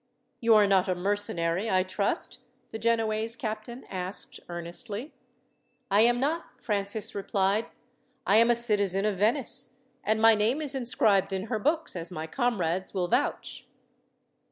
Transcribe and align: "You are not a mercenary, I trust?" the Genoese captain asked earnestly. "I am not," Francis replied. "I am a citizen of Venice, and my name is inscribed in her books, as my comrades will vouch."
"You 0.39 0.55
are 0.55 0.65
not 0.65 0.87
a 0.87 0.95
mercenary, 0.95 1.69
I 1.69 1.83
trust?" 1.83 2.39
the 2.71 2.79
Genoese 2.79 3.35
captain 3.35 3.83
asked 3.83 4.39
earnestly. 4.49 5.13
"I 5.91 6.01
am 6.01 6.19
not," 6.19 6.59
Francis 6.59 7.13
replied. 7.13 7.67
"I 8.25 8.37
am 8.37 8.49
a 8.49 8.55
citizen 8.55 9.05
of 9.05 9.19
Venice, 9.19 9.77
and 10.03 10.19
my 10.19 10.33
name 10.33 10.59
is 10.59 10.73
inscribed 10.73 11.31
in 11.31 11.49
her 11.53 11.59
books, 11.59 11.95
as 11.95 12.09
my 12.11 12.25
comrades 12.25 12.95
will 12.95 13.07
vouch." 13.09 13.67